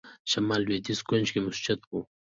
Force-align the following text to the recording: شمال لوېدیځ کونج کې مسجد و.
شمال 0.31 0.61
لوېدیځ 0.67 0.99
کونج 1.07 1.27
کې 1.33 1.39
مسجد 1.47 1.79
و. 1.91 1.93